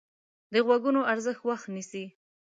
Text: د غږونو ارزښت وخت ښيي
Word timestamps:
د 0.53 0.55
غږونو 0.67 1.01
ارزښت 1.13 1.41
وخت 1.47 1.65
ښيي 1.89 2.05